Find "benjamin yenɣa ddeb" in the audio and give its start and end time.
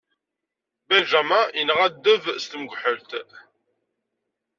0.87-2.23